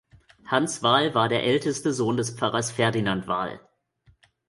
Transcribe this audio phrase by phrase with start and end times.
[0.47, 3.59] Hans Wahl war der älteste Sohn des Pfarrers Ferdinand Wahl.